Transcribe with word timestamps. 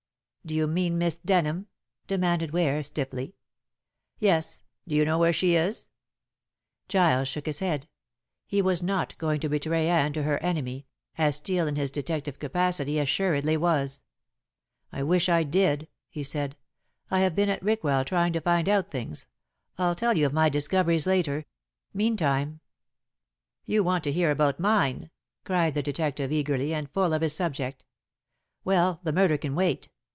"Do 0.43 0.55
you 0.55 0.65
mean 0.65 0.97
Miss 0.97 1.13
Denham?" 1.13 1.67
demanded 2.07 2.49
Ware 2.49 2.81
stiffly. 2.81 3.35
"Yes. 4.17 4.63
Do 4.87 4.95
you 4.95 5.05
know 5.05 5.19
where 5.19 5.31
she 5.31 5.53
is?" 5.55 5.91
Giles 6.87 7.27
shook 7.27 7.45
his 7.45 7.59
head. 7.59 7.87
He 8.47 8.59
was 8.59 8.81
not 8.81 9.15
going 9.19 9.39
to 9.41 9.49
betray 9.49 9.87
Anne 9.87 10.13
to 10.13 10.23
her 10.23 10.39
enemy, 10.39 10.87
as 11.15 11.35
Steel 11.35 11.67
in 11.67 11.75
his 11.75 11.91
detective 11.91 12.39
capacity 12.39 12.97
assuredly 12.97 13.55
was. 13.55 14.01
"I 14.91 15.03
wish 15.03 15.29
I 15.29 15.43
did," 15.43 15.87
he 16.09 16.23
said. 16.23 16.57
"I 17.11 17.19
have 17.19 17.35
been 17.35 17.47
at 17.49 17.61
Rickwell 17.61 18.03
trying 18.03 18.33
to 18.33 18.41
find 18.41 18.67
out 18.67 18.89
things. 18.89 19.27
I'll 19.77 19.95
tell 19.95 20.17
you 20.17 20.25
of 20.25 20.33
my 20.33 20.49
discoveries 20.49 21.05
later. 21.05 21.45
Meantime" 21.93 22.61
"You 23.67 23.83
want 23.83 24.03
to 24.05 24.11
hear 24.11 24.31
about 24.31 24.59
mine," 24.59 25.11
cried 25.43 25.75
the 25.75 25.83
detective 25.83 26.31
eagerly 26.31 26.73
and 26.73 26.89
full 26.89 27.13
of 27.13 27.21
his 27.21 27.35
subject. 27.35 27.85
"Well, 28.63 29.01
the 29.03 29.13
murder 29.13 29.37
can 29.37 29.53
wait. 29.53 29.89